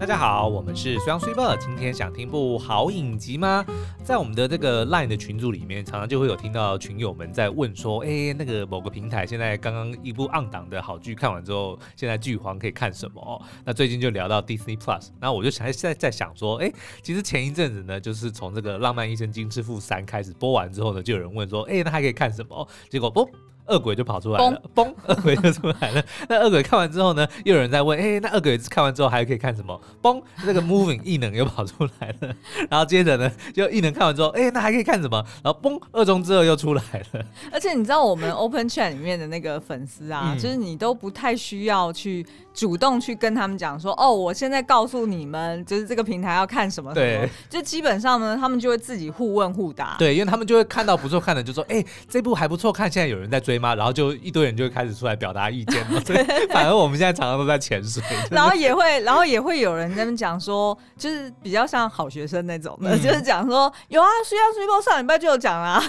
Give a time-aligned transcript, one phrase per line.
[0.00, 1.54] 大家好，我们是虽阳虽报。
[1.54, 3.62] 今天想听部好影集吗？
[4.02, 16.72] 在我们的这个 LINE 的群组里面，常常就会有听到群友们在问说：“哎，那个某个平台现在刚刚一部 on 档的好剧看完之后，现在剧荒可以看什么？”那最近就聊到 Disney Plus，那我就想现在在想说：“哎，
[17.02, 23.28] 其实前一阵子呢，就是从这个《浪漫医生金师傅三》开始播完之后呢，就有人问说：‘哎，那还可以看什么？’结果不。”
[23.70, 26.04] 恶鬼就跑出来了，嘣， 恶鬼就出来了。
[26.28, 29.80] 那恶鬼看完之后呢，又有人在问，哎、欸，那恶鬼看完之后还可以看什么？
[30.02, 32.34] 嘣，那个 Moving 异能又跑出来了。
[32.68, 35.24] 然后接着呢，就异能看完之后，哎、欸，那还可以看什么？
[35.42, 37.24] 然后嘣，二中之二又出来了。
[37.52, 47.06] 而且你知道我们 Open Chat 里面的那个粉丝啊，嗯、就是你都不太需要去主动去跟他们讲说，哦，我现在告诉你们，就是这个平台要看什么什么。
[47.06, 49.96] 对，就基本上呢，他们就会自己互问互答。
[49.98, 53.74] 对，因为他们就会看到不错看的，就说，哎、欸，这部还不错看，现在有人在追吗？
[53.74, 56.00] 然后就一堆人就会开始出来表达意见了。
[56.00, 58.02] 对， 反而我们现在常常都在潜水。
[58.30, 65.80] 然后也会，然后也会有人在那边讲说，就是比较像好学生那种的，嗯、就是讲说有啊，虽然虽报上礼拜就有讲 啦。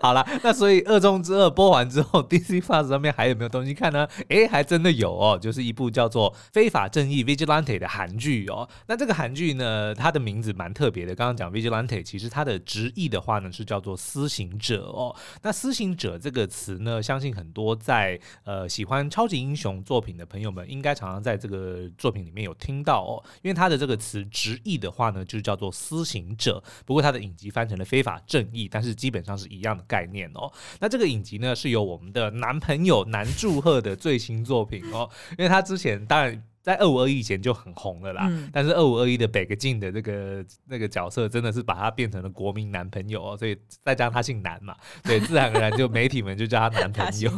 [0.00, 4.06] 好了，那所以二中之二播完之后，DC Plus 上面还有没有东西看呢？
[4.28, 8.68] 哎、欸，还真的有哦，就是一部叫做《非法正义》（Vigilante） 的韩剧哦。
[8.86, 11.14] 那这个韩剧呢，它的名字蛮特别的。
[11.14, 15.14] 刚刚讲 Vigilante，其实它的直译的话呢是叫做“私刑者”哦。
[15.42, 23.24] 那“私刑者”这个词呢，相信很多在呃喜欢超级英雄作品的朋友们，应该常常在这个作品里面有听到哦。
[23.42, 30.52] 因为它的这个词直译的话呢，就叫做“私行者”，不过它的影集翻成了“非法正义”，但是基本上是一样的概念哦。
[30.78, 36.42] 那这个影集呢，是由我们的男朋友南柱赫的最新作品哦，因为他之前当然。
[36.62, 47.30] 在二五二一以前就很红了啦，嗯、但是二五二一的北个进的这个那个角色真的是把他变成了国民男朋友哦，所以再加上他姓南嘛，对，自然而然就媒体们就叫他男朋友。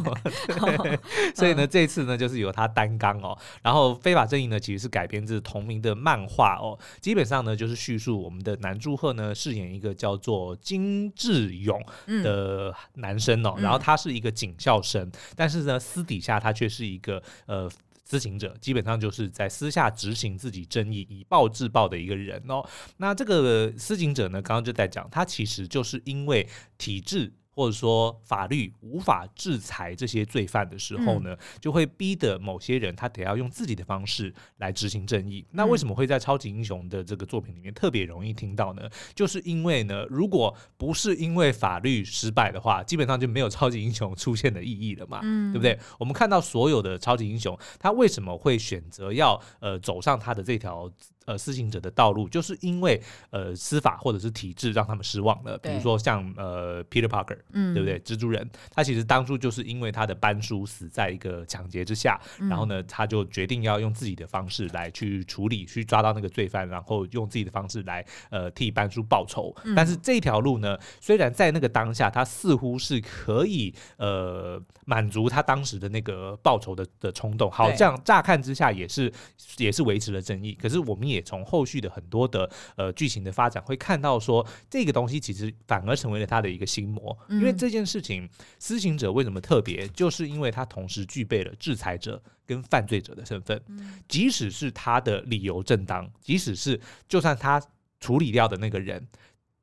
[1.33, 11.81] 所以呢，这次呢就是由他担纲哦，然后非法正义呢其实是改编自同名的漫画哦，基本上呢就是叙述我们的南柱赫呢饰演一个叫做金志勇
[12.23, 17.71] 的男生哦，嗯、然后他是一个警校生，但是呢私底下他却是一个呃。
[18.03, 22.63] 私刑者基本上就是在私下执行自己正义、以暴制暴的一个人哦。
[22.97, 26.47] 那这个私刑者呢，刚刚就在讲，他其实就是因为
[26.77, 27.33] 体制。
[27.53, 35.45] 或者说法律无法制裁这些罪犯的时候呢，就会逼得某些人他得要用自己的方式来执行正义。
[35.51, 38.89] 那为什么会在超级英雄的这个作品里面特别容易听到呢？
[39.13, 45.79] 就是因为呢，如果不是因为法律失败的话，基本上就没有超级英雄出现的意义了嘛，对不对？
[45.99, 50.91] 我们看到所有的超级英雄，他为什么会选择要呃走上他的这条？
[51.25, 55.57] 呃，私刑者的道路，就是因为呃司法或者是体制让他们失望了。
[55.57, 57.99] 比如说像呃 Peter Parker，嗯，对不对？
[58.01, 69.55] 蜘蛛人，他其实当初就是因为他的班叔死在一个抢劫之下，嗯、然后呢，他就决定要用自己的方式来去处理，去抓到那个罪犯，然后用自己的方式来呃替班叔报仇。
[69.63, 79.11] 嗯、但是这条路呢，虽然在那个当下，他似乎是可以呃满足他当时的那个报仇的的冲动，好像乍看之下也是
[79.57, 80.53] 也是维持了正义。
[80.53, 88.27] 可是我们也也从后续的很多的呃剧情的发展会看到说，这个东西其实反而成为了他的一个心魔，因为这件事情，
[88.59, 93.61] 私刑者为什么特别，就是因为他同时具备了制裁者跟犯罪者的身份，
[94.07, 97.61] 即使是他的理由正当，即使是就算他
[97.99, 99.07] 处理掉的那个人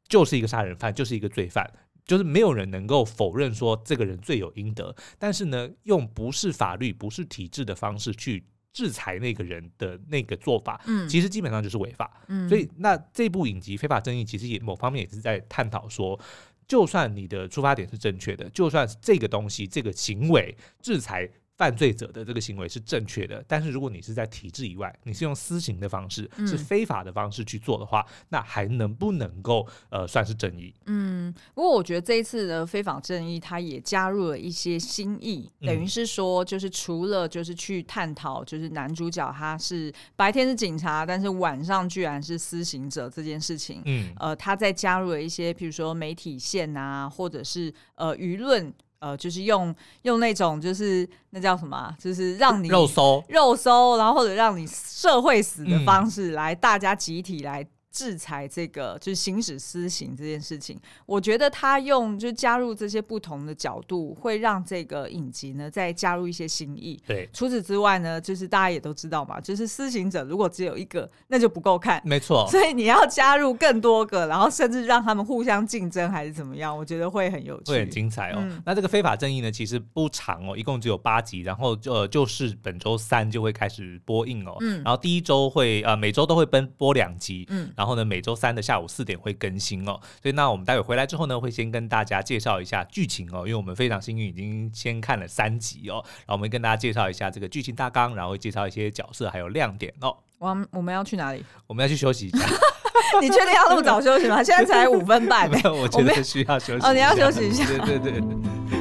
[0.08, 1.68] 就是一个杀人犯，就是一个罪犯，
[2.06, 8.44] 就是没有人能够否认说这个人罪有应得，但是呢，用不是法律、不是体制的方式去。
[8.72, 16.18] 制裁那个人的那个做法，嗯，其实基本上就是违法，嗯，所以那这部影集《非法正义》其实也某方面也是在探讨说，
[16.66, 21.30] 就算你的出发点是正确的，就算这个东西这个行为制裁。
[21.60, 30.72] 犯罪者的这个行为是正确的，但是如果你是在体制以外，你是用私刑的方式，嗯、是非法的方式去做的话，那还能不能够呃算是正义？
[30.86, 48.72] 嗯，不过我觉得这一次的非法正义，它也加入了一些新意，等于是说，就是除了就是去探讨，就是男主角他是白天是警察，但是晚上居然是私刑者这件事情，嗯，呃，他在加入了一些，譬如说媒体线啊，或者是呃舆论。
[49.00, 67.00] 呃，就是用用那种，就是那叫什么，就是让你肉搜、肉搜，然后或者让你社会死的方式来，大家集体来制裁这个就是行使私刑这件事情，我觉得他用就加入这些不同的角度，会让这个影集呢再加入一些新意。
[67.06, 72.00] 对，除此之外呢，就是大家也都知道嘛，就是私刑者如果只有一个，那就不够看。
[72.04, 78.36] 没错，所以你要加入更多个，然后甚至让他们互相竞争还是怎么样，我觉得会很有趣，会很精彩哦。
[78.40, 84.56] 嗯、那这个非法正义呢，其实不长哦，一共只有八集，然后就、呃、就是本周三就会开始播映哦。
[84.60, 88.60] 嗯，然后第一周会呃每周都会奔播两集，嗯，然后呢每周三的。
[88.60, 100.14] 下午四点会更新哦，所以那我们待会回来之后呢，会先跟大家介绍一下剧情哦，因为我们非常幸运已经先看了三集哦，然后我们跟大家介绍一下这个剧情大纲，然后会介绍一些角色还有亮点哦。
[100.38, 101.42] 我我们要去哪里？
[101.66, 102.46] 我们要去休息一下。
[103.22, 104.42] 你确定要那么早休息吗？
[104.42, 105.48] 现在才五分半。
[105.50, 106.86] 没有，我觉得需要休息。
[106.86, 107.64] 哦，你要休息一下。
[107.64, 108.79] 对对对。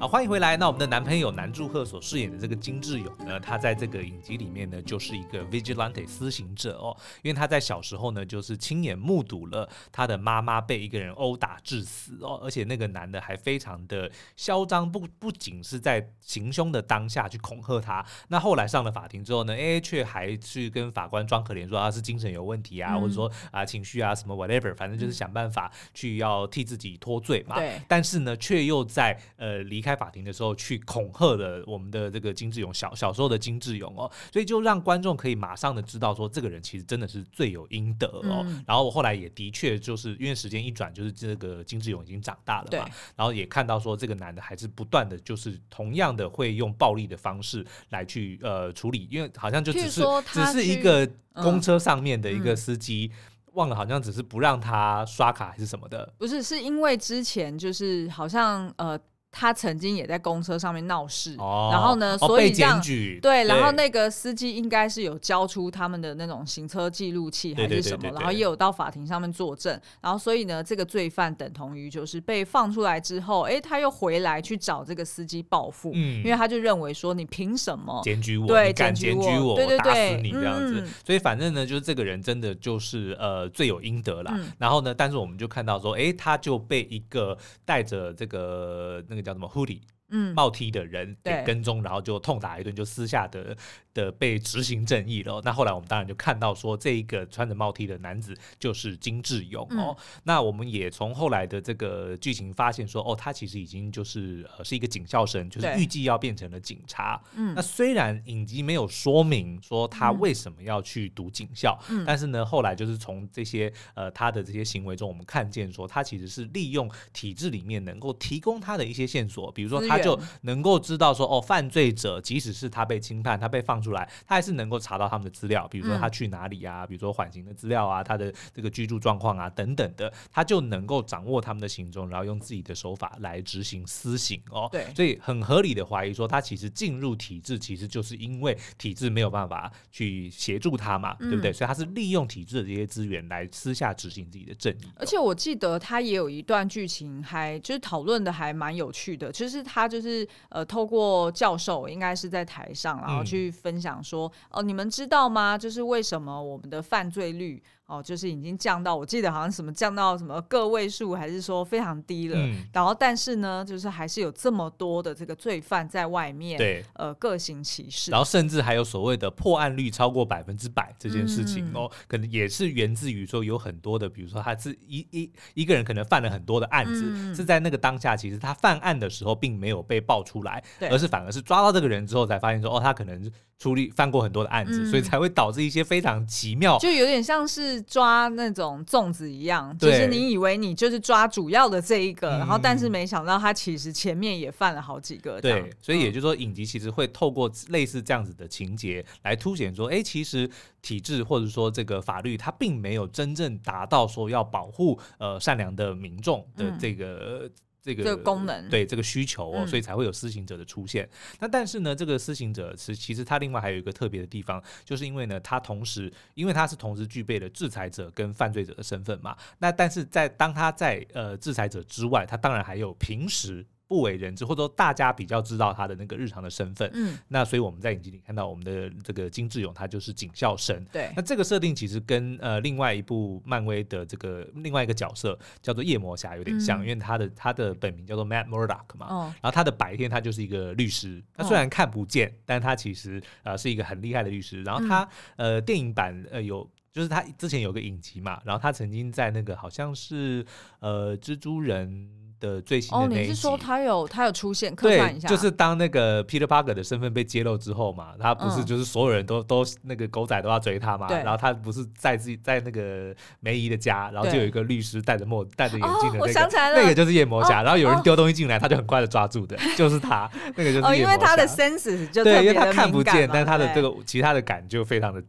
[0.00, 0.56] 欢迎回来。
[0.56, 6.94] 那我们的男朋友南柱赫所饰演的这个金智勇呢，他在这个影集里面呢，就是一个 vigilante 私行者哦。
[7.22, 27.56] 因为他在小时候呢，就是亲眼目睹了他的妈妈被一个人殴打致死哦，而且那个男的还非常的嚣张，不不仅是在行凶的当下去恐吓他，那后来上了法庭之后呢，哎，却还去跟法官装可怜，说他是精神有问题啊，嗯、或者说啊情绪啊什么 whatever，反正就是想办法去要替自己脱罪嘛。
[27.56, 27.80] 对。
[27.88, 29.94] 但是呢，却又在呃离开。
[29.94, 38.42] 法庭的时候去恐吓了我们的这个金志勇小小时候的金志勇哦，所以就让观众可以马上的知道说这个人其实真的是罪有应得哦。
[38.44, 50.02] 嗯、然后我后来也的确就是因为时间一转，就是这个金志勇已经长大了嘛，然后也看到说这个男的还是不断的就是同样的会用暴力的方式来去呃处理，因为好像就只是
[50.32, 53.12] 只是一个公车上面的一个司机。
[53.12, 56.12] 嗯嗯忘了，好像只是不让他刷卡还是什么的？
[56.18, 58.98] 不是，是因为之前就是好像呃。
[59.36, 62.80] 他曾经也在公车上面闹事，哦、然后呢，所以这样
[63.20, 78.46] 对，然后那个司机应该是有交出他们的那种行车记录器还是什么，然后也有到法庭上面作证，然后所以呢，这个罪犯等同于就是被放出来之后，哎，他又回来去找这个司机报复，嗯、因为他就认为说你凭什么检举我？
[78.46, 80.80] 对，敢检举我，对对对，打死你这样子。
[80.80, 84.32] 嗯、所以反正呢，就是这个人真的就是呃罪有应得啦。
[84.36, 89.23] 嗯、然后呢，但是我们就看到说，哎，他就被一个带着这个那个。
[89.24, 89.80] 叫什么 Hoodie？
[90.10, 93.56] 嗯，帽 T 的人给跟踪，然后就痛打一顿，就私下的
[93.94, 95.40] 的被执行正义了。
[95.42, 99.96] 那后来我们当然就看到说，这一个穿着帽 T 的男子就是金智勇哦。
[100.24, 107.18] 那我们也从后来的这个剧情发现说，哦，他其实已经就是呃是一个警校生，就是预计要变成了警察。
[107.34, 119.94] 嗯，那虽然影集没有说明说他为什么要去读警校，但是呢，后来就是从这些呃他的这些行为中，我们看见说他其实是利用体制里面能够提供他的一些线索，比如说他。
[119.94, 134.66] 他就能够知道说，哦，犯罪者即使是他被轻判，他被放出来，他还是能够查到他们的资料，比如说他去哪里啊，比如说缓刑的资料啊，他的这个居住状况啊等等的，他就能够掌握他们的行踪，然后用自己的手法来执行私刑哦。
[134.72, 141.52] 对，所以很合理的怀疑说，他其实进入体制，其实就是因为体制没有办法去协助他嘛，对不对？
[141.52, 144.84] 所以他是利用体制的这些资源来私下执行自己的正义。
[144.96, 149.64] 而且我记得他也有一段剧情，还就是讨论的还蛮有趣的，就是。
[149.64, 155.58] 他就是呃，透过教授应该是在台上，然后去分分享说，哦、呃，你们知道吗？
[155.58, 157.60] 就是为什么我们的犯罪率？
[157.86, 162.36] 哦，就是已经降到，我记得好像什么降到什么个位数，还是说非常低了。
[162.38, 168.10] 嗯、然后，但是呢，就是还是有这么多的这个罪犯在外面，对，呃，各行其事。
[168.10, 183.30] 然后，甚至还有所谓的破案率超过百分之百这件事情、嗯、哦，可能也是源自于说有很多的，比如说他是一一一个人可能犯了很多的案子，嗯、是在那个当下，其实他犯案的时候并没有被爆出来，对而是反而是抓到这个人之后才发现说，哦，他可能。
[183.56, 195.40] 处理犯过很多的案子，嗯、所以才会导致一些非常奇妙，就有点像是抓那种粽子一样，就是你以为你就是抓主要的这一个，嗯、然后但是没想到他其实前面也犯了好几个。
[195.40, 200.50] 对，所以也就是说，影集其实会透过类似这样子的情节来凸显说，哎、欸，其实
[200.82, 207.42] 体制或者说这个法律，它并没有真正达到说要保护呃善良的民众的这个。
[207.44, 207.50] 嗯
[207.84, 211.04] 这个，这个功能对这个需求哦，所以才会有施行者的出现。
[211.04, 219.36] 嗯、那但是呢，这个施行者是其实他另外还有一个特别的地方，就是因为呢，他同时因为他是同时具备了制裁者跟犯罪者的身份嘛。
[219.58, 226.90] 那但是在当他在呃制裁者之外，他当然还有平时不为人知，或者说大家比较知道他的那个日常的身份。
[226.94, 230.84] 嗯，那所以我们在影集里看到我们的这个金志勇，他就是警校生。
[230.92, 239.06] 对，那这个设定其实跟呃另外一部漫威的这个另外一个角色叫做夜魔侠有点像，嗯、因为他的他的本名叫做 Matt Murdock 嘛。
[239.08, 244.62] 哦、然后他的白天他就是一个律师，他虽然看不见，哦、但他其实呃是一个很厉害的律师。
[244.62, 245.02] 然后他、
[245.36, 246.68] 嗯、呃电影版呃有。
[246.94, 250.46] 就是他之前有个影集嘛，然后他曾经在那个好像是
[250.78, 252.08] 呃蜘蛛人
[252.44, 254.74] 的最新的那一集，哦，你是说他有他有出现？
[254.74, 275.22] 客串一下，就是当那个 Peter Parker 的身份被揭露之后嘛，他不是就是所有人都、嗯、都那个狗仔都要追他嘛，然后他不是在自己在那个梅姨的家，然后就有一个律师戴着墨戴着眼镜的那个，哦、我想起来了，那个就是夜魔侠，哦、然后有人丢东西进来，他就很快的抓住的，就是他，那个就是 哦，因为他的 senses 就对，因为他看不见，但他的这个其他的感就非常的。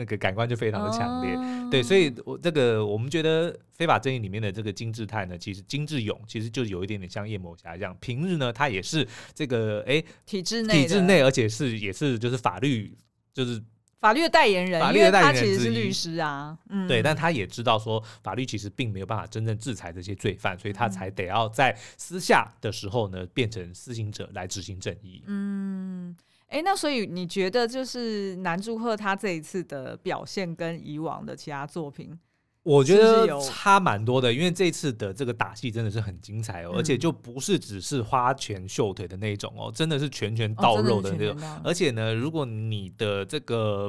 [0.00, 12.96] 那个感官就非常的强烈，哦、对，所以我这个我们觉得非法正义里面的这个金智泰呢，其实金智勇其实就有一点点像夜魔侠一样，平日呢他也是这个哎体制内体制内，而且是也是就是法律
[13.34, 13.62] 就是
[14.00, 26.16] 法律的代言人，法律的代言人他其实是律师啊，嗯，对，但他也知道说法律其实并没有办法真正制裁这些罪犯，所以他才得要在私下的时候呢变成施行者来执行正义，嗯。
[26.50, 32.18] 哎、欸，那所以你觉得就是南柱赫他这一次的表现跟以往的其他作品，
[32.64, 43.88] 我觉得差蛮多的，因为这次的这个打戏真的是很精彩哦，嗯、而且就不是只是花拳绣腿的那种哦，真的是拳拳到肉的那种，哦、而且呢，如果你的这个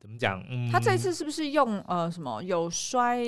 [0.00, 3.22] 怎么讲，嗯，他这次是不是用呃什么有摔？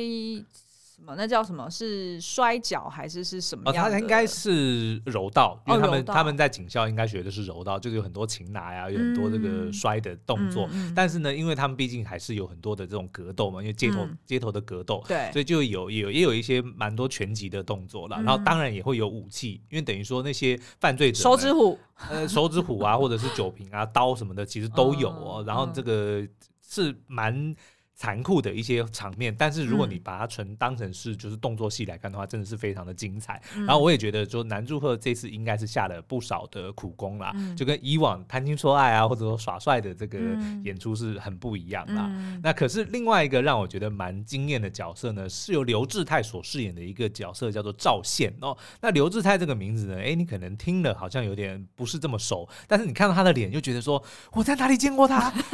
[1.01, 1.15] 什么？
[1.17, 1.69] 那叫什么？
[1.71, 3.91] 是摔跤还是是什么样？
[3.91, 10.69] 他应该是柔道，因为他们他们在警校应该学的是柔道，就是有很多擒拿呀，有很多这个摔的动作。
[10.95, 18.21] 但是呢，因为他们毕竟还是有很多的这种格斗嘛，因为街头街头的格斗，对，所以就有有也有一些蛮多拳击的动作了。
[18.23, 21.79] 然后当然也会有武器，因为等于说那些犯罪者，手指虎，
[22.11, 25.43] 呃，手指虎啊，或者是酒瓶啊、刀什么的，其实都有哦。
[25.49, 26.23] 然后这个
[26.63, 27.57] 是蛮。
[28.01, 33.39] 残酷的一些场面，但是如果你把它纯当成是就是动作戏来看的话，真的是非常的精彩。
[33.55, 40.19] 嗯、然后我也觉得，说南柱赫这次应该是下了不少的苦功啦，嗯、就跟以往谈情说爱啊，或者说耍帅的这个
[40.65, 42.07] 演出是很不一样啦。
[42.09, 48.57] 嗯、那可是另外一个让我觉得蛮惊艳的角色呢，是由刘志泰所饰演的一个角色，叫做赵宪哦。
[48.81, 54.03] 那刘志泰这个名字呢，哎，你可能听了好像有点不是这么熟，但是你看到他的脸，就觉得说
[54.33, 55.31] 我在哪里见过他。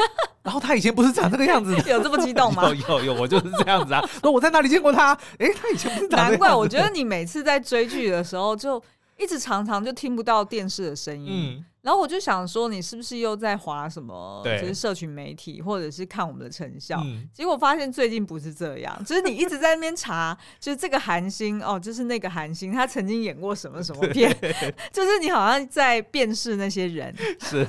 [0.46, 2.68] 然后他以前不是长这个样子的，有这么激动吗？
[2.68, 4.00] 有有有，我就是这样子啊。
[4.22, 5.12] 说我在哪里见过他？
[5.38, 6.06] 哎，他以前不。
[6.14, 8.82] 难怪我觉得你每次在追剧的时候，就
[9.18, 11.28] 一直常常就听不到电视的声音。
[11.30, 11.64] 嗯。
[11.82, 14.42] 然后我就想说，你是不是又在划什么？
[14.60, 17.00] 就是社群媒体，或者是看我们的成效？
[17.04, 24.36] 嗯、结果发现最近不是这样，就是你一直在那边查， 就是这个韩星哦，就是那个韩星，他曾经演过什么什么片，
[24.92, 27.14] 就是你好像在辨识那些人。
[27.38, 27.64] 是，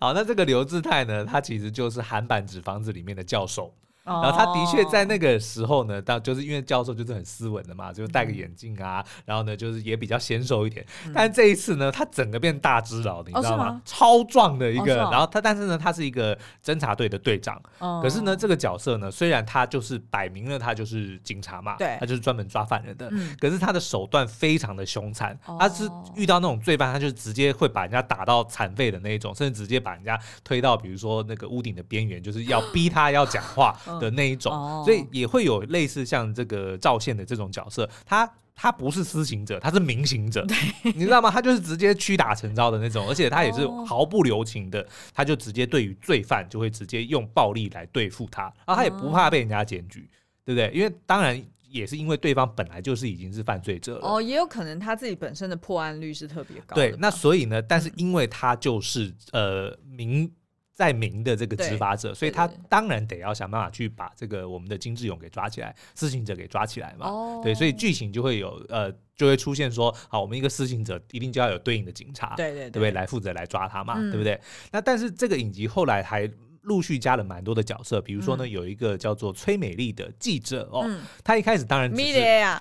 [0.00, 3.70] 好，那这个刘志泰呢，他其实就是韩版《纸房子》里面的教授。
[4.08, 10.84] 然后他的确在那个时候呢，当就是因为教授就是很斯文的嘛，就戴个眼镜啊，然后呢就是也比较纤瘦一点。
[11.14, 13.80] 但这一次呢，他整个变大只佬，你知道吗？
[13.84, 14.96] 超壮的一个。
[14.96, 17.60] 然后他，但是呢，他是一个侦察队的队长。
[18.02, 23.10] 可是呢，这个角色呢，虽然他就是摆明了他就是警察嘛，对，他就是专门抓犯人的。
[23.38, 33.76] 可是他的手段非常的凶残，他是遇到那种罪犯，他就直接会把人家打到残废的那一种，甚至直接把人家推到比如说那个屋顶的边缘，就是要逼他要讲话。
[33.98, 34.52] 的那一种，
[34.84, 40.44] 所以也会有类似像这个赵宪的这种角色，他他不是私刑者，他是明刑者，
[40.82, 41.30] 你知道吗？
[41.30, 50.10] 他就是直接屈打成招的那种，而且他也是毫不留情的，他就直接对于罪犯就会直接用暴力来对付他，然后他也不怕被人家检举，
[50.44, 50.70] 对不对？
[50.74, 51.40] 因为当然
[51.70, 60.30] 也是因为对方本来就是已经是犯罪者了，哦，也有可能他自己本身的破案率是特别高，对，那所以呢，但是因为他就是呃明。
[60.78, 67.08] 在明的这个执法者，所以他当然得要想办法去把这个我们的金志勇给抓起来，施行者给抓起来嘛。
[67.08, 72.90] 哦、对，所以剧情就会有呃，就会出现说，好，我们一个施行者一定就要有对应的警察，对对对，对不对？
[72.92, 74.40] 来负责来抓他嘛，嗯、对不对？
[74.70, 76.30] 那但是这个影集后来还。
[76.68, 80.88] 陆续加了蛮多的角色，比如说呢，有一个叫做崔美丽的记者哦，
[81.24, 82.02] 他一开始当然只是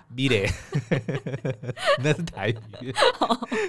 [0.08, 0.50] 米雷，
[2.02, 2.56] 那是台语。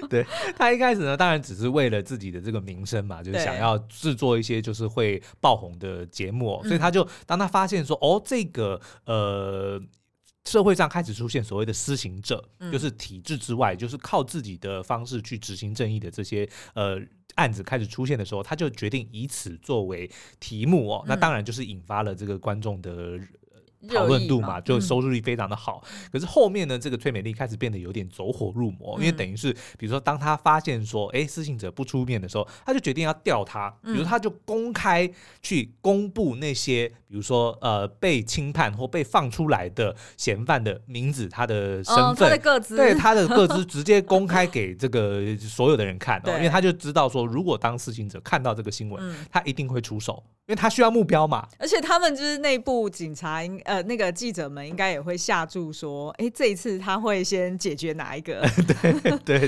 [0.09, 0.25] 对，
[0.57, 9.79] 他一开始呢，当然只是为了自己的这个名声嘛，就是想要制作一些就是会爆红的节目，所以他就当他发现说，哦，这个呃。
[10.45, 16.99] 社会上开始出现所谓的施行者，嗯、就是体制之外，就是靠自己的方式去执行正义的这些呃
[17.35, 23.19] 案子开始出现的时候，他就决定以此作为题目哦，嗯、那当然就是引发了这个观众的
[23.87, 25.83] 讨论度嘛，就收视率非常的好。
[25.89, 35.09] 嗯、可是后面呢，这个崔美丽开始变得有点走火入魔，嗯、因为等于是，比如说当他发现说，哎，施信者不出面的时候，他就决定要调他，比如他就公开
[35.41, 50.23] 去公布那些，比如说呃被轻判或被放出来的嫌犯的名字、他的身份、哦、他的个资，对他的个资直接公开给这个 所有的人看，哦，因为他就知道说，如果当施行者看到这个新闻，嗯、他一定会出手。
[50.47, 58.41] 因为他需要目标嘛，而且他们就是内部警察，呃，那个记者们应该也会下注说，哎，这一次他会先解决哪一个？
[59.23, 59.47] 对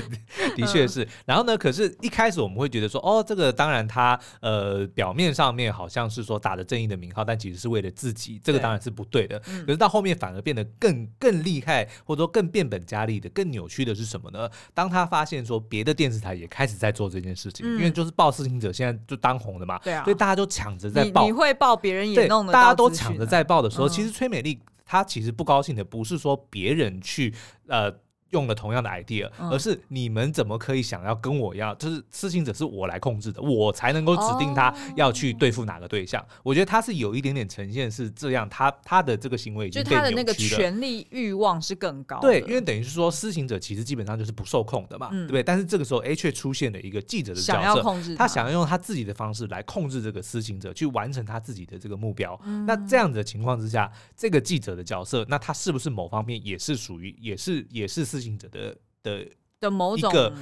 [0.54, 1.06] 的确是。
[1.26, 9.40] 然后呢，可是一开始我们会觉得说，哦，这个当然他呃表面上面好像是说打着正义的名号，但其实是为了自己，这个当然是不对的。
[9.40, 14.48] 对可是到后面反而变得更更厉害，或者说更变本加厉的、更扭曲的是什么呢？
[14.72, 20.88] 当他发现说别的电视台也开始在做这件事情，嗯、因为就是报事情者现在就当红的嘛，对啊，所以大家都抢着。
[20.92, 27.34] 你你会报，别人也弄的，大家都抢着在报的时候，嗯、其实崔美丽她其实不高兴的不是说别人去
[27.66, 28.02] 呃。
[28.32, 31.76] 用了同样的 idea，而是你们怎么可以想要跟我一样？
[31.78, 36.20] 就是施行者是我来控制的，我才能够指定他要去对付哪个对象。
[36.22, 40.10] 哦、我觉得他是有一点点呈现是这样，他他的这个行为已经被扭曲了。
[40.10, 42.20] 就他的那个权力欲望是更高。
[42.20, 45.42] 对，因为等于是说施行者其实基本上就是不受控的嘛，嗯、对不对？
[45.42, 52.40] 但是这个时候 A 却出现了一个记者的角色，想要控制他，他想要用他自己的方式来控制这个施行者，去完成他自己的这个目标。
[52.44, 58.76] 嗯、那这样子的情况之下，这个记者的角色，那他是不是某方面也是属于，也是也是施行者的？
[59.02, 59.28] 的
[59.60, 60.32] 的某种一个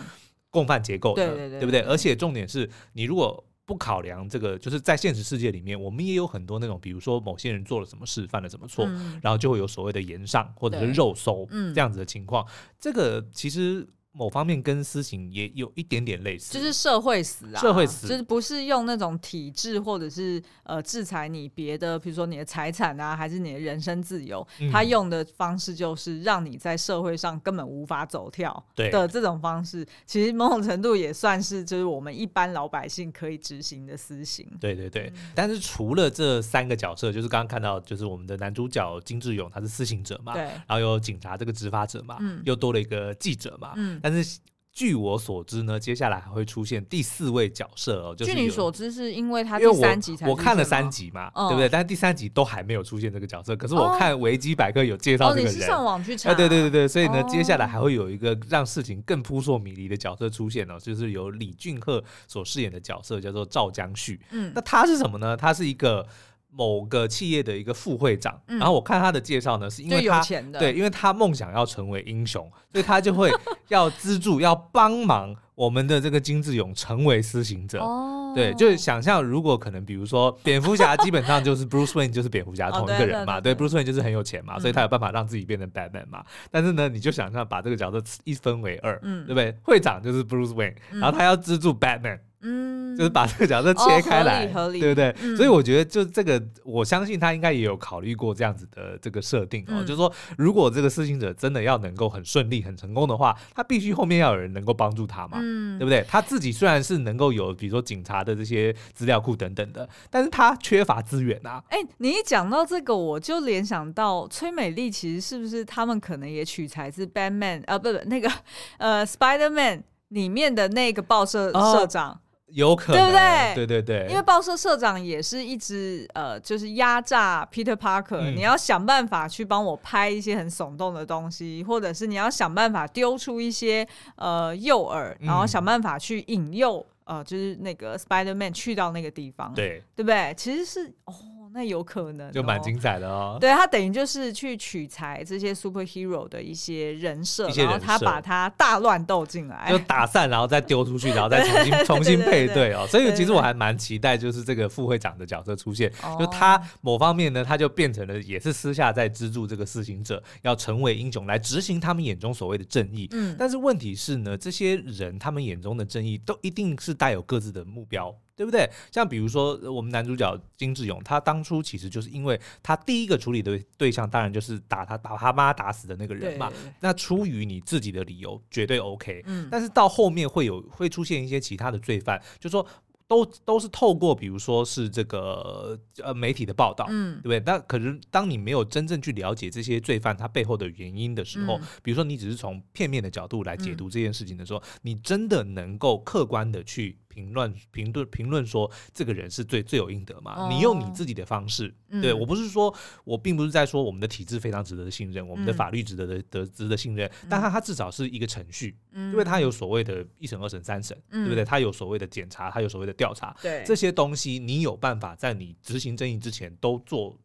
[0.50, 1.80] 共犯结构的，对对对，对不对？
[1.80, 12.44] 而且重点是你如果不考量这个，就是在现实世界里面，我们也有很多那种，比如说某些人做了什么事，犯了什么错，嗯、然后就会有所谓的延上或者是肉搜这样子的情况。
[12.46, 13.86] 嗯、这个其实。
[14.12, 34.44] 某方面跟私刑也有一点点类似，就是社会死啊，社会死，就是不是用那种体制或者是呃制裁你别的，比如说你的财产啊，还是你的人身自由，嗯、他用的方式就是让你在社会上根本无法走跳的这种方式，其实某种程度也算是就是我们一般老百姓可以执行的私刑。
[34.60, 43.99] 对对对，嗯、但是除了这三个角色，就是刚刚看到就是我们的男主角金志勇他是私刑者嘛，对，然后有警察这个执法者嘛，嗯、又多了一个记者嘛，嗯。
[44.02, 44.38] 但是
[44.72, 48.14] 据我所知呢，接下来还会出现第四位角色哦。
[48.16, 51.68] 就是、据你所知，是因为他第三集才我，我看了三集嘛，哦、对不对？
[51.68, 53.56] 但是第三集都还没有出现这个角色。
[53.56, 56.30] 可是我看维基百科有介绍这个人，哦、你是上网去查？
[56.30, 64.20] 哎，对对对对，所以呢，哦、接下来还会有一个让事情更扑朔迷离的角色出现哦，就是由李俊赫所饰演的角色叫做赵江旭。
[64.30, 65.36] 嗯，那他是什么呢？
[65.36, 66.06] 他是一个。
[66.52, 70.22] 某个企业的一个副会长，嗯、然后我看他的介绍呢，是因为他
[70.58, 73.30] 对，因为他梦想要成为英雄，所以他就会
[73.68, 77.80] 要资助、要帮忙我们的这个金志勇成为施行者。
[77.80, 86.20] 哦，对，就是想象如果可能，比如说蝙蝠侠基本上就是 Bruce Wayne 就是蝙蝠侠同一个人嘛，哦、对，对，对，对，对，Bruce Wayne 就是很有钱嘛，所以他有办法让自己变成 Batman 嘛。
[86.20, 89.54] 嗯、但是呢，你就想象把这个角色一分为二，嗯，对不对？
[89.62, 92.18] 会长就是 Bruce Wayne，然后他要资助 Batman。
[92.42, 95.14] 嗯，就是把这个角色切开来，哦、合理合理对不对？
[95.22, 99.76] 嗯、所以我觉得，就这个，我相信他应该也有考虑过这样子的这个设定哦。
[99.78, 106.04] 嗯、就是说，如果这个施行者真的要能够很顺利、很成功的话，他必须后面要有人能够帮助他嘛，嗯、对不对？
[106.08, 111.62] 他自己虽然是能够有，比如说警察的这些资料库等等的，但是他缺乏资源啊。
[111.68, 117.78] 哎、欸，你一讲到这个，我就联想到崔美丽，其实是不是他们可能也取材自 Batman 啊？
[117.78, 118.30] 不不，那个
[118.78, 122.20] 呃 Spider-Man 里面的那个报社社长。
[122.50, 123.66] 哦有可能，对不对？
[123.66, 133.86] 对对对，因为报社社长也是一直呃，就是压榨 Peter Parker，嗯，你要想办法去帮我拍一些很耸动的东西，或者是你要想办法丢出一些
[134.16, 140.34] 呃诱饵，然后想办法去引诱呃，就是那个 Spider-Man 去到那个地方，对，对不对？
[140.36, 141.14] 其实是哦。
[141.52, 143.38] 那有可能、哦，就蛮精彩的哦。
[143.40, 152.86] 对，他等于就是去取材这些 superhero 的一些人设，人然后他把他大乱斗进来，就打散，然后再丢出去，然后再重新 重新配对哦。
[152.88, 163.08] 所以其实我还蛮期待，就是这个副会长的角色出现，就他某方面呢，他就变成了也是私下在资助这个施行者要成为英雄，来执行他们眼中所谓的正义。
[163.12, 168.14] 嗯，但是问题是呢，这些人他们眼中的正义都一定是带有各自的目标。
[168.40, 168.66] 对不对？
[168.90, 176.50] 像比如说，我们男主角金志勇，他当初其实就是因为他第一个处理的对象，当然就是打他把他妈打死的那个人嘛。
[176.80, 179.22] 那出于你自己的理由，绝对 OK。
[179.26, 179.46] 嗯。
[179.50, 182.66] 但是到后面会有会出现一些其他的罪犯，就说
[183.06, 187.40] 都都是透过比如说是这个呃媒体的报道，嗯，对不对？
[187.40, 196.96] 那可是当你没有真正去了解这些罪犯他背后的原因的时候，嗯、比如说你只是从片面的角度来解读这件事情的时候，嗯、你真的能够客观的去。
[197.10, 200.46] 评论评论评论说这个人是最罪有应得嘛？
[200.46, 202.72] 哦、你用你自己的方式，嗯、对我不是说
[203.04, 211.44] 我并不是在说我们的体制非常值得信任，我们的法律值得的得值得信任，嗯、但他他至少是一个程序，嗯、因为他有所谓的一审、二审、三审，嗯、对不对？
[211.44, 217.18] 他有所谓的检查，他有所谓的调查，对这些东西，你有办法在你执行正义之前都做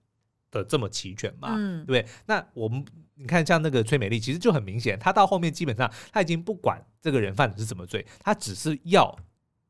[0.50, 1.54] 的这么齐全嘛？
[1.56, 2.12] 嗯、对不对？
[2.26, 9.16] 那我们你看，像那个崔美丽，其实就很明显，她到后面基本上她已经不管这个人犯的是什么罪，她只是要。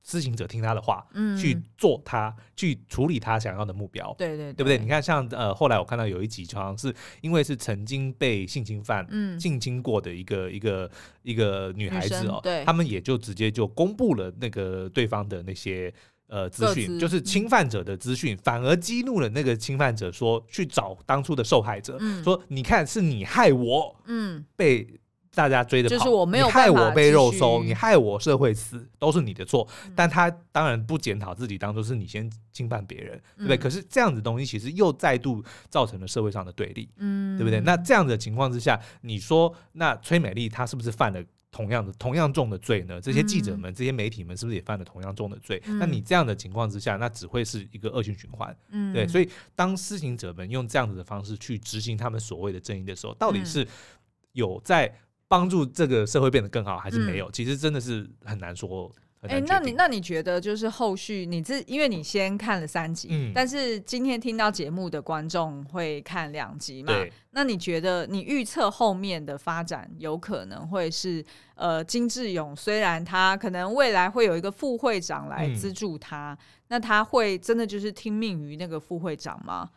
[0.07, 4.77] 施行者听他的话，嗯，去做他去处理他想要的目标，对对对不对？
[4.77, 9.39] 你看，像呃，后来我看到有一集，好像是因为是曾经被性侵犯、嗯。
[9.39, 10.89] 性侵过的一个一个
[11.23, 15.91] 一个女孩子哦，对，他们也就直接就公布了那个对方的那些
[16.27, 24.87] 呃资讯，就是侵犯者的资讯，反而激怒了那个侵犯者，说去找当初的受害者，说你看是你害我，嗯，被。
[25.35, 29.67] 大家追着跑，就是我没有你害我被肉搜，你害我社会死，都是你的错。
[29.85, 33.57] 嗯、但他当然不检讨自己，当做是你先侵犯别人，对不对？
[33.57, 37.59] 嗯、可是这样子东西其实又再度造成了社会上的对立，嗯，对不对？
[37.59, 41.21] 那这样子的情况之下，你说那崔美丽她是不是犯了
[41.51, 42.99] 同样的同样重的罪呢？
[42.99, 45.61] 这些记者们、嗯、这些媒体们是不是也犯了同样重的罪？
[45.67, 49.07] 嗯、那你这样的情况之下，那只会是一个恶性循环，嗯，对。
[49.07, 53.65] 所以当施行者们用这样子的方式去执行他们所谓的正义的时候，到底是
[54.33, 54.93] 有在
[55.27, 57.27] 帮助这个社会变得更好，还是没有？
[57.27, 58.91] 嗯、其实真的是很难说。
[59.21, 66.93] 哎、欸，那你那你觉得就是后续你自，因为你先看了三集，嗯、但是今天听到节目的观众会看两集嘛？
[67.31, 79.71] 那你觉得你预测后面的发展有可能会是呃，金志勇虽然他可能未来会有一个副会长来资助他，嗯、那他会真的就是听命于那个副会长吗？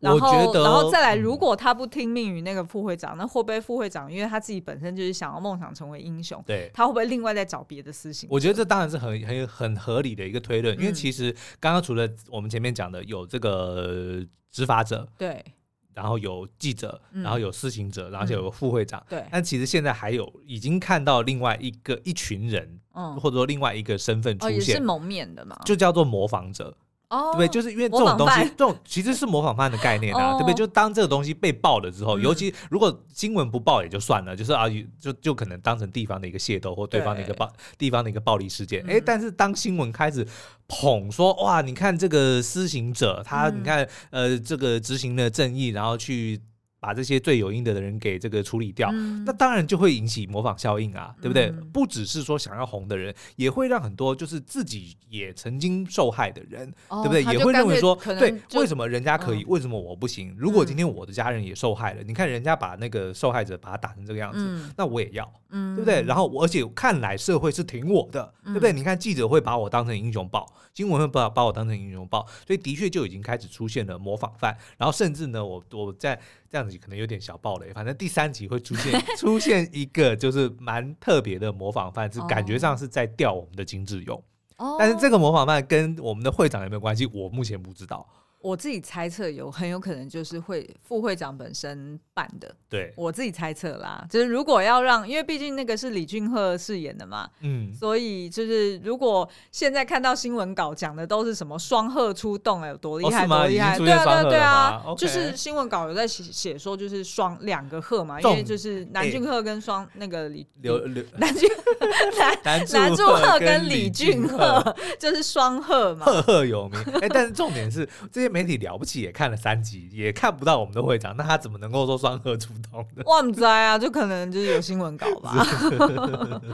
[0.00, 8.26] 然后，我觉得，然后再来，如果他不听命于那个副会长，嗯、那会不会副会长，因为他自己本身就是想要梦想成为英雄，对，他会不会另外再找别的私刑？
[8.32, 15.44] 我觉得这当然是很很很合理的一个推论，嗯、因为其实刚刚除了我们前面讲的有这个执法者，对，
[15.92, 26.74] 然后有记者，然后有施行者，嗯、然后有个副会长，对，但其实现在还有已经看到另外一个一群人，嗯，或者说另外一个身份出现，哦、也是蒙面的嘛，就叫做模仿者。
[27.10, 30.54] 哦，对，就是因为这种东西，这种其实是模仿犯的概念啊，对不对？
[30.54, 34.66] 就当这个东西被爆了之后，尤其如果新闻不报也就算了，就是啊，
[35.00, 38.88] 就就可能当成地方的一个械斗或对方的一个暴地方的一个暴力事件。
[38.88, 40.26] 哎，但是当新闻开始
[40.68, 46.40] 捧说，哇，你看这个施行者，他你看呃这个执行了正义，然后去。
[46.80, 51.48] 把这些罪有应得的人给这个处理掉，嗯、那当然就会引起模仿效应啊，对不对？
[51.50, 57.22] 嗯、不只是说想要红的人，也会让很多就是自己也曾经受害的人，哦、对不对？
[57.34, 60.34] 也会认为说，对，为什么人家可以，嗯、为什么我不行？
[60.38, 66.02] 如果今天我的家人也受害了，嗯、你看人家把那个受害者把他打成这个样子，嗯、那我也要，嗯、对不对？
[66.02, 68.72] 然后而且看来社会是挺我的，嗯、对不对？
[68.72, 76.20] 你看记者会把我当成英雄报，新闻会把把我当成英雄报，所以的确就已经开始出现了模仿犯，然后甚至呢，我我在。
[76.50, 84.20] 这样子可能有点小暴雷，反正第三集会出现 出现一个就是蛮特别的模仿犯，是感觉上是在钓我们的金智勇。
[84.56, 87.06] 哦，但是这个模仿犯跟我们的会长有没有关系？
[87.06, 88.04] 我目前不知道。
[88.40, 111.46] 我自己猜测有很有可能就是会副会长本身办的，对，我自己猜测啦，就是如果要让，因为毕竟那个是李俊赫饰演的嘛，嗯，所以就是如果现在看到新闻稿讲的都是什么双鹤出动，有多厉害，多厉害，对啊对啊对啊，就是新闻稿有在写写说就是双两个鹤嘛，因为就是南俊赫跟双那个李刘刘南俊
[112.42, 118.29] 南南柱赫跟李俊赫就是双鹤嘛，赫赫有名，哎，但是重点是这些。
[118.30, 123.02] 媒体了不起也看了三集，也看不到我们的会长，那他怎么能够说双核出动呢？
[123.04, 125.44] 我不知道啊，就可能就是有新闻稿吧。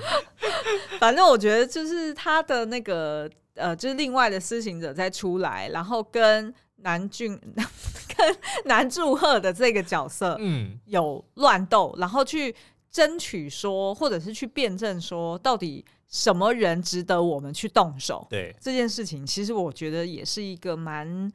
[0.98, 7.38] 反正我觉得就是他的那个呃，就是另外的施行者再出来，然后跟南俊
[8.16, 12.54] 跟南柱赫的这个角色嗯有乱斗，然后去
[12.90, 18.26] 争取说，或者是去辩证说，到底什么人值得我们去动手？
[18.30, 21.30] 对这件事情，其实我觉得也是一个蛮。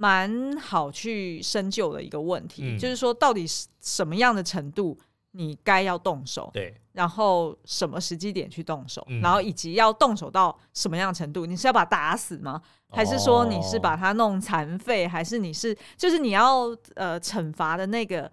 [0.00, 3.44] 蛮好去深究的一个问题，嗯、就是说到底
[3.82, 4.98] 什么样的程度
[5.32, 12.62] 你该要动手，对，然后什么时机点去动手，嗯、然后以及要动手到什么样的程度，你是要把他打死吗？
[12.88, 15.04] 还是说你是把他弄残废？
[15.04, 18.32] 哦、还是你是就是你要呃惩罚的那个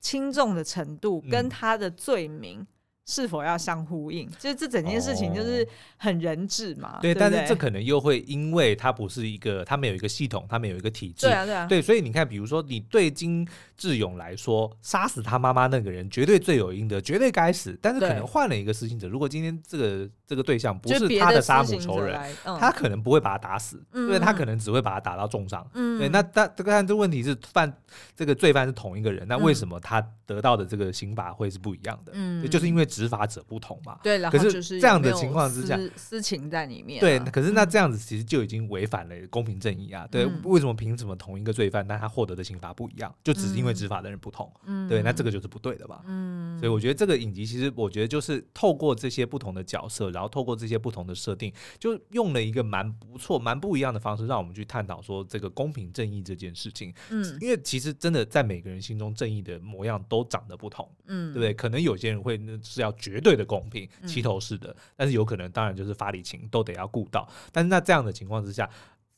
[0.00, 2.64] 轻重的程度跟他的罪名
[3.08, 4.28] 是否要相呼应？
[4.38, 5.66] 就是这整件事情就是
[5.96, 6.98] 很人治嘛。
[7.00, 11.26] 对，对对，但是这可能又会因为它不是一个，它们有一个系统，它们有一个体制。
[11.26, 11.66] 对啊，对啊。
[11.66, 17.78] 对，所以你看，比如说你对金智勇来说，杀死他妈妈那个人绝对罪有应得，绝对该死。
[17.80, 25.66] 但是可能换了一个施行者，如果今天这个这个对象不是他的杀母仇人，嗯、他可能不会把他打死，因为、嗯、他可能只会把他打到重伤。
[25.72, 25.98] 嗯。
[25.98, 27.74] 对，那但这个但这问题是犯
[28.14, 32.12] 这个罪犯是同一个人，那为什么他得到的这个刑罚会是不一样的？
[32.14, 32.86] 嗯，就是因为。
[32.98, 37.00] 执法者不同嘛，对，可是这样的情况之下，私情在里面、啊。
[37.00, 40.04] 对，可是那这样子其实就已经违反了公平正义啊。
[40.10, 43.14] 对，嗯、为什么凭什么同一个罪犯，但他获得的刑罚不一样？
[43.22, 44.52] 就只是因为执法的人不同。
[44.66, 46.02] 嗯，对，那这个就是不对的吧？
[46.06, 56.92] 嗯，所以我觉得这个影集其实，我觉得就是透过这些不同的角色，然后透过这些不同的设定，就用了一个蛮不错、蛮不一样的方式，让我们去探讨说这个公平正义这件事情。
[57.10, 60.88] 嗯，因为其实真的在每个人心中，正义的模样都长得不同。
[61.06, 61.54] 嗯，对不对？
[61.54, 67.28] 可能有些人会是要绝对的公平，齐头式的，但是有可能，当然就是法理情都得要顾到。
[67.52, 68.68] 但是那这样的情况之下，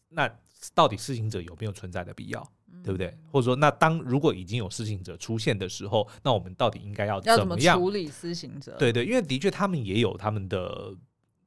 [0.09, 0.31] 那
[0.75, 2.43] 到底施行者有没有存在的必要，
[2.83, 3.17] 对不对？
[3.31, 8.77] 或者说，那当如果已经有施行者出现的时候，那我们到底应该要怎么样处理施行者？
[8.79, 10.95] 对对，因为的确他们也有他们的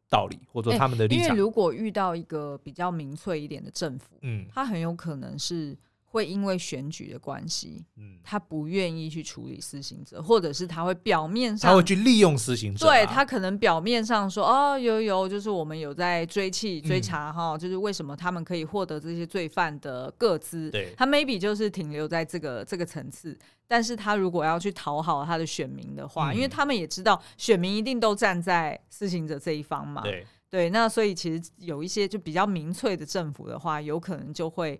[0.09, 1.25] 道理，或者说他们的立场。
[1.27, 5.77] 因为如果遇到一个比较民粹一点的政府，嗯，他很有可能是。
[6.13, 23.35] 会因为选举的关系，嗯，他不愿意去处理私刑者，或者是他会表面上他会去利用私刑者，对，他可能表面上说哦，有有，就是我们有在追缉追查哈，嗯、就是为什么他们可以获得这些罪犯的个资，对，他 maybe 就是停留在这个这个层次，
[23.67, 30.23] 但是他如果要去讨好他的选民的话，嗯、因为他们也知道选民一定都站在私刑者这一方嘛，对。
[30.47, 34.79] 对，那所以其实有一些就比较民粹的政府的话，有可能就会。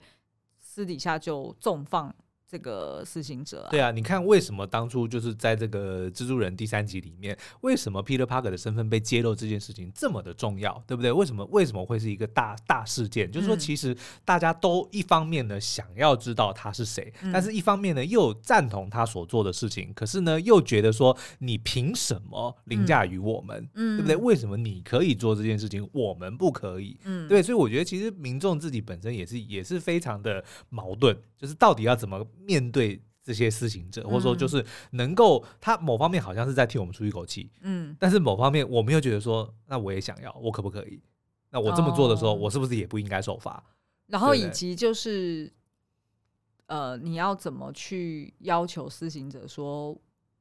[0.74, 2.16] 私底下就纵放。
[2.54, 11.12] 这个施行者啊，对啊，你看为什么当初就是在这个蜘蛛人第三集里面，为什么 Peter Parker 的身份被揭露这件事情这么的重要，对不对？
[11.12, 13.32] 为什么为什么会是一个大大事件？
[13.32, 24.16] 就是说，其实大家都一方面呢想要知道他是谁，嗯、但是一方面呢又赞同他所做的事情，可是呢又觉得说你凭什么凌驾于我们，嗯、对不对？
[24.16, 27.00] 为什么你可以做这件事情，我们不可以？
[27.04, 32.24] 嗯，对，所以我觉得其实民众自己本身也是也是非常的矛盾，就是到底要怎么。
[32.46, 41.02] 面对这些施行者，或者说就是能够，他某方面好像是在替我们出一口气，嗯，但是某方面我们又觉得说，那我也想要，我可不可以？
[41.50, 43.64] 那我这么做的时候，我是不是也不应该受罚？
[44.08, 45.50] 然后以及就是，
[46.66, 49.98] 呃，你要怎么去要求施行者说，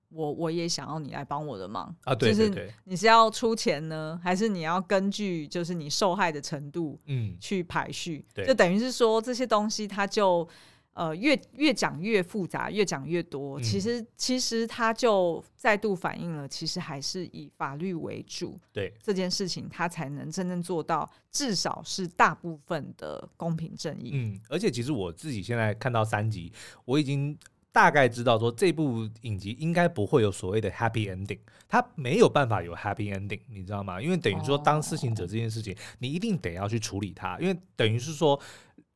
[0.08, 2.12] 我我也想要你来帮我的忙啊？
[2.12, 8.26] 对对对，你是要出钱呢，还是你要根据就是你受害的程度，嗯，去排序？
[8.34, 10.48] 对，就等于是说这些东西，它就。
[10.94, 13.58] 呃，越越讲越复杂，越讲越多。
[13.58, 18.58] 嗯、其实，其实他就再度反映了，其实还是以法律为主。
[18.74, 24.10] 对这件事情，他才能真正做到，至少是大部分的公平正义。
[24.12, 26.52] 嗯，而且其实我自己现在看到三集，
[26.84, 27.34] 我已经
[27.72, 31.38] 大概知道说，这部影集应该不会有所谓的 happy ending，
[31.70, 33.98] 它没有办法有 happy ending，你知道吗？
[33.98, 38.38] 因为等于说，当施行者这件事情，哦、你一定得要去处理它，因为等于是说。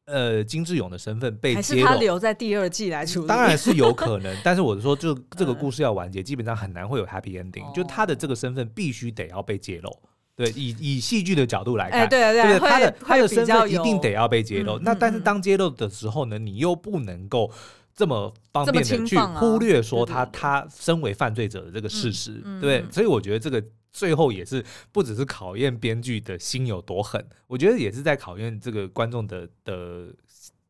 [0.07, 3.27] 呃，金志勇的身份被揭露，还是他留在第二季来处理？
[3.29, 7.75] 当然是有可能，但是我是说，就这个故事要完结，基本上很难会有 happy ending。
[7.75, 9.91] 就他的这个身份必须得要被揭露。
[10.37, 14.79] 对，以以戏剧的角度来看，对对对，他的他的身份一定得要被揭露。
[14.79, 17.51] 那但是当揭露的时候呢，你又不能够
[17.95, 23.61] 这么方便的去忽略说他他身为犯罪者的这个事实，对，所以我觉得这个。
[23.97, 30.13] 最后也是不只是考验编剧的心有多狠，我觉得也是在考验这个观众的的，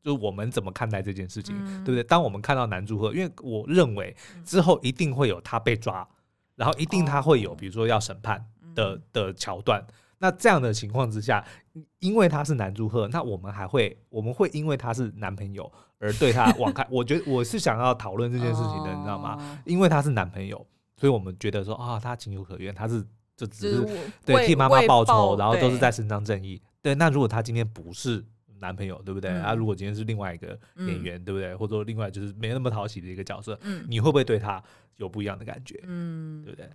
[0.01, 2.05] 就是我们怎么看待这件事情，嗯、对不对？
[2.05, 6.09] 当我们看到南柱赫，因为我认为之后一定会有他被抓，
[6.55, 9.85] 然后一定他会有比如说要审判的、哦、的桥段。
[10.19, 11.45] 那这样的情况之下，
[11.99, 16.87] 因为他是南柱赫，那我们还会我们会因为他是男朋友而对他网开？
[16.89, 19.61] 我觉得我是想要讨论这件事情的，哦、你知道吗？
[19.65, 20.65] 因为他是男朋友，
[20.97, 23.05] 所以我们觉得说啊，他情有可原，他是。
[23.39, 23.87] 就只是
[24.25, 26.59] 对替妈妈报仇，然后都是在伸张正义。
[26.81, 28.25] 对，那如果他今天不是
[28.61, 29.31] 男朋友，对不对？
[29.31, 31.55] 啊，如果今天是另外一个演员，对不对？
[31.55, 34.65] 或者说另外就是没那么讨喜的一个角色，你会不会对他
[34.97, 35.79] 有不一样的感觉？
[35.87, 36.67] 嗯，对不对？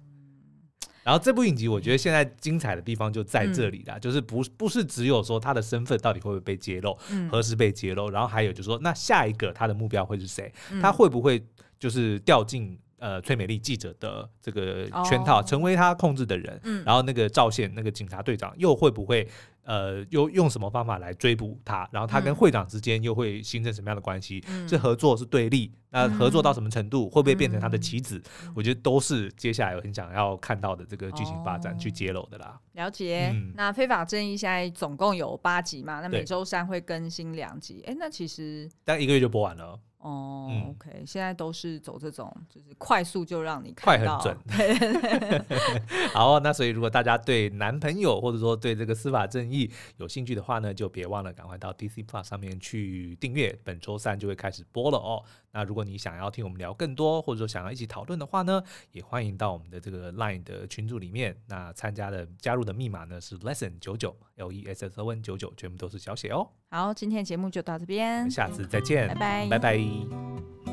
[1.01, 6.95] 然后这部影集，我觉得现在精彩的地方就在这里啦，就是不不是只有说他的身份到底会不会被揭露，
[7.31, 10.53] 何时被揭露，然后还有就是说，那下一个他的目标会是谁？
[10.79, 11.43] 他会不会
[11.79, 12.77] 就是掉进？
[13.01, 19.27] 呃，崔美丽记者的这个圈套，成为他控制的人，嗯，然后那个赵宪那个警察队长又会不会
[19.63, 21.89] 呃，又用什么方法来追捕他？
[21.91, 24.43] 然后他跟会长之间又会形成什么样的关系？
[24.47, 25.71] 嗯、是合作是对立？
[25.89, 27.07] 那合作到什么程度？
[27.07, 28.21] 嗯、会不会变成他的棋子？
[28.43, 32.53] 嗯、我觉得都是接下来我很想要看到的这个剧情发展去揭露的啦。
[32.53, 33.31] 哦、了解。
[33.33, 36.01] 嗯、那非法正义现在总共有八集嘛？
[36.01, 37.81] 那每周三会更新两集。
[37.87, 39.79] 哎对，那其实大概一个月就播完了。
[40.01, 45.45] 哦、oh，OK，现在都是走这种，就是快速就让你看到，快很准。
[46.11, 55.23] 好，那所以如果大家对男朋友或者说对这个司法正义有兴趣的话呢，就别忘了赶快到 DC Plus 上面去订阅，本周三就会开始播了哦。
[55.51, 61.35] 那如果你想要听我们聊更多，或者说想要一起讨论的话呢，也欢迎到我们的这个 Line 的群组里面。
[61.47, 66.47] 那参加的加入的密码呢是 Lesson 九九 L E S S O N 九九，全部都是小写哦。
[66.69, 70.70] 好，今天的节目就到这边，下次再见，拜拜，拜拜。